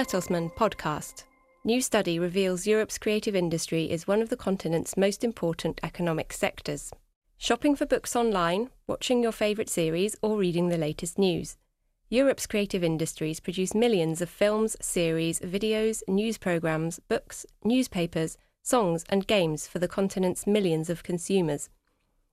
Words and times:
Bertelsmann 0.00 0.50
podcast. 0.54 1.24
New 1.62 1.82
study 1.82 2.18
reveals 2.18 2.66
Europe's 2.66 2.96
creative 2.96 3.36
industry 3.36 3.90
is 3.90 4.08
one 4.08 4.22
of 4.22 4.30
the 4.30 4.36
continent's 4.36 4.96
most 4.96 5.22
important 5.22 5.78
economic 5.82 6.32
sectors. 6.32 6.90
Shopping 7.36 7.76
for 7.76 7.84
books 7.84 8.16
online, 8.16 8.70
watching 8.86 9.22
your 9.22 9.30
favourite 9.30 9.68
series, 9.68 10.16
or 10.22 10.38
reading 10.38 10.70
the 10.70 10.78
latest 10.78 11.18
news. 11.18 11.58
Europe's 12.08 12.46
creative 12.46 12.82
industries 12.82 13.40
produce 13.40 13.74
millions 13.74 14.22
of 14.22 14.30
films, 14.30 14.74
series, 14.80 15.38
videos, 15.40 16.02
news 16.08 16.38
programmes, 16.38 16.98
books, 17.06 17.44
newspapers, 17.62 18.38
songs, 18.62 19.04
and 19.10 19.26
games 19.26 19.66
for 19.66 19.80
the 19.80 19.86
continent's 19.86 20.46
millions 20.46 20.88
of 20.88 21.02
consumers. 21.02 21.68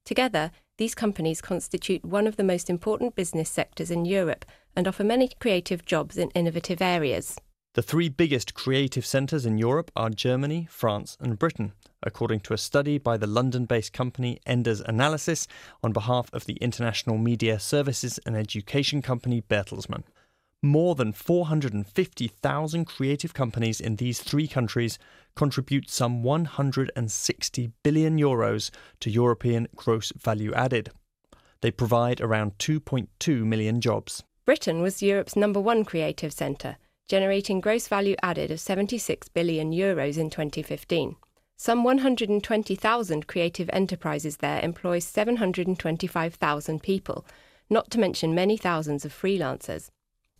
Together, 0.05 0.51
these 0.77 0.95
companies 0.95 1.41
constitute 1.41 2.05
one 2.05 2.27
of 2.27 2.37
the 2.37 2.45
most 2.45 2.69
important 2.69 3.13
business 3.13 3.49
sectors 3.49 3.91
in 3.91 4.05
Europe 4.05 4.45
and 4.73 4.87
offer 4.87 5.03
many 5.03 5.29
creative 5.41 5.83
jobs 5.83 6.17
in 6.17 6.29
innovative 6.29 6.81
areas. 6.81 7.37
The 7.77 7.83
three 7.83 8.09
biggest 8.09 8.55
creative 8.55 9.05
centres 9.05 9.45
in 9.45 9.59
Europe 9.59 9.91
are 9.95 10.09
Germany, 10.09 10.67
France, 10.67 11.15
and 11.19 11.37
Britain, 11.37 11.73
according 12.01 12.39
to 12.39 12.55
a 12.55 12.57
study 12.57 12.97
by 12.97 13.17
the 13.17 13.27
London 13.27 13.65
based 13.65 13.93
company 13.93 14.39
Enders 14.47 14.81
Analysis 14.81 15.47
on 15.83 15.93
behalf 15.93 16.27
of 16.33 16.45
the 16.45 16.55
international 16.55 17.19
media 17.19 17.59
services 17.59 18.19
and 18.25 18.35
education 18.35 19.03
company 19.03 19.43
Bertelsmann. 19.47 20.05
More 20.63 20.95
than 20.95 21.13
450,000 21.13 22.85
creative 22.85 23.35
companies 23.35 23.79
in 23.79 23.97
these 23.97 24.23
three 24.23 24.47
countries 24.47 24.97
contribute 25.35 25.87
some 25.87 26.23
160 26.23 27.71
billion 27.83 28.17
euros 28.17 28.71
to 29.01 29.11
European 29.11 29.67
gross 29.75 30.11
value 30.17 30.51
added. 30.55 30.89
They 31.61 31.69
provide 31.69 32.21
around 32.21 32.57
2.2 32.57 33.45
million 33.45 33.81
jobs. 33.81 34.23
Britain 34.45 34.81
was 34.81 35.03
Europe's 35.03 35.35
number 35.35 35.61
one 35.61 35.85
creative 35.85 36.33
centre 36.33 36.77
generating 37.07 37.61
gross 37.61 37.87
value 37.87 38.15
added 38.21 38.51
of 38.51 38.59
76 38.59 39.29
billion 39.29 39.71
euros 39.71 40.17
in 40.17 40.29
2015. 40.29 41.15
Some 41.55 41.83
120,000 41.83 43.27
creative 43.27 43.69
enterprises 43.73 44.37
there 44.37 44.59
employ 44.61 44.99
725,000 44.99 46.83
people, 46.83 47.25
not 47.69 47.89
to 47.91 47.99
mention 47.99 48.35
many 48.35 48.57
thousands 48.57 49.05
of 49.05 49.13
freelancers. 49.13 49.89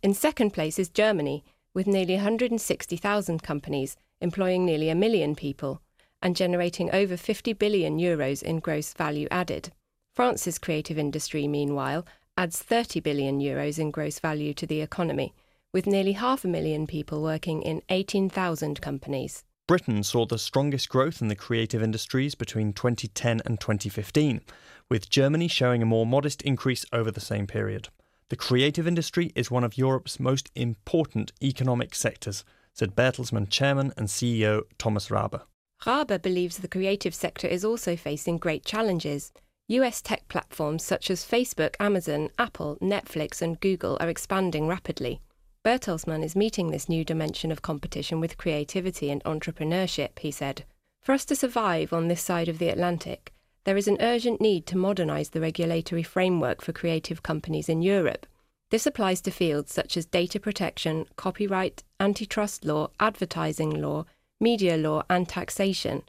In 0.02 0.14
second 0.14 0.52
place 0.52 0.78
is 0.78 0.88
Germany, 0.88 1.44
with 1.74 1.86
nearly 1.86 2.14
160,000 2.14 3.42
companies, 3.42 3.96
employing 4.20 4.64
nearly 4.64 4.88
a 4.90 4.94
million 4.94 5.34
people, 5.34 5.80
and 6.22 6.36
generating 6.36 6.90
over 6.92 7.16
50 7.16 7.52
billion 7.54 7.98
euros 7.98 8.42
in 8.42 8.60
gross 8.60 8.92
value 8.92 9.28
added. 9.30 9.72
France's 10.14 10.58
creative 10.58 10.98
industry, 10.98 11.48
meanwhile, 11.48 12.06
adds 12.36 12.60
30 12.60 13.00
billion 13.00 13.40
euros 13.40 13.78
in 13.78 13.90
gross 13.90 14.18
value 14.18 14.54
to 14.54 14.66
the 14.66 14.80
economy, 14.80 15.34
with 15.72 15.86
nearly 15.86 16.12
half 16.12 16.44
a 16.44 16.48
million 16.48 16.86
people 16.86 17.22
working 17.22 17.62
in 17.62 17.82
18,000 17.88 18.80
companies. 18.80 19.44
Britain 19.66 20.02
saw 20.02 20.24
the 20.24 20.38
strongest 20.38 20.88
growth 20.88 21.20
in 21.20 21.28
the 21.28 21.36
creative 21.36 21.82
industries 21.82 22.34
between 22.34 22.72
2010 22.72 23.42
and 23.44 23.60
2015, 23.60 24.40
with 24.88 25.10
Germany 25.10 25.46
showing 25.46 25.82
a 25.82 25.86
more 25.86 26.06
modest 26.06 26.40
increase 26.42 26.86
over 26.90 27.10
the 27.10 27.20
same 27.20 27.46
period. 27.46 27.88
The 28.30 28.36
creative 28.36 28.86
industry 28.86 29.30
is 29.34 29.50
one 29.50 29.64
of 29.64 29.76
Europe's 29.76 30.18
most 30.18 30.50
important 30.54 31.32
economic 31.42 31.94
sectors, 31.94 32.44
said 32.72 32.96
Bertelsmann 32.96 33.50
chairman 33.50 33.92
and 33.96 34.08
CEO 34.08 34.62
Thomas 34.78 35.08
Rabe. 35.08 35.42
Rabe 35.84 36.22
believes 36.22 36.58
the 36.58 36.68
creative 36.68 37.14
sector 37.14 37.46
is 37.46 37.64
also 37.64 37.94
facing 37.94 38.38
great 38.38 38.64
challenges. 38.64 39.32
US 39.68 40.00
tech 40.00 40.28
platforms 40.28 40.82
such 40.82 41.10
as 41.10 41.24
Facebook, 41.26 41.74
Amazon, 41.78 42.30
Apple, 42.38 42.78
Netflix, 42.80 43.42
and 43.42 43.60
Google 43.60 43.98
are 44.00 44.08
expanding 44.08 44.66
rapidly. 44.66 45.20
Bertelsmann 45.64 46.24
is 46.24 46.36
meeting 46.36 46.70
this 46.70 46.88
new 46.88 47.04
dimension 47.04 47.50
of 47.50 47.62
competition 47.62 48.20
with 48.20 48.38
creativity 48.38 49.10
and 49.10 49.22
entrepreneurship, 49.24 50.18
he 50.18 50.30
said. 50.30 50.64
For 51.02 51.12
us 51.12 51.24
to 51.26 51.36
survive 51.36 51.92
on 51.92 52.08
this 52.08 52.22
side 52.22 52.48
of 52.48 52.58
the 52.58 52.68
Atlantic, 52.68 53.32
there 53.64 53.76
is 53.76 53.88
an 53.88 53.98
urgent 54.00 54.40
need 54.40 54.66
to 54.66 54.78
modernise 54.78 55.30
the 55.30 55.40
regulatory 55.40 56.02
framework 56.02 56.62
for 56.62 56.72
creative 56.72 57.22
companies 57.22 57.68
in 57.68 57.82
Europe. 57.82 58.26
This 58.70 58.86
applies 58.86 59.20
to 59.22 59.30
fields 59.30 59.72
such 59.72 59.96
as 59.96 60.06
data 60.06 60.38
protection, 60.38 61.06
copyright, 61.16 61.82
antitrust 61.98 62.64
law, 62.64 62.90
advertising 63.00 63.70
law, 63.70 64.04
media 64.40 64.76
law, 64.76 65.02
and 65.10 65.28
taxation. 65.28 66.02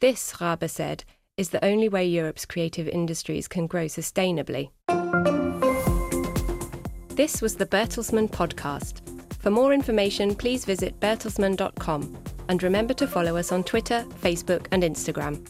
This, 0.00 0.34
Rabe 0.34 0.68
said, 0.68 1.04
is 1.36 1.50
the 1.50 1.64
only 1.64 1.88
way 1.88 2.04
Europe's 2.04 2.46
creative 2.46 2.88
industries 2.88 3.48
can 3.48 3.66
grow 3.66 3.86
sustainably. 3.86 4.70
This 7.14 7.40
was 7.40 7.54
the 7.54 7.66
Bertelsmann 7.66 8.28
podcast. 8.28 9.00
For 9.38 9.48
more 9.48 9.72
information, 9.72 10.34
please 10.34 10.64
visit 10.64 10.98
bertelsmann.com 10.98 12.18
and 12.48 12.60
remember 12.60 12.92
to 12.94 13.06
follow 13.06 13.36
us 13.36 13.52
on 13.52 13.62
Twitter, 13.62 14.04
Facebook, 14.20 14.66
and 14.72 14.82
Instagram. 14.82 15.46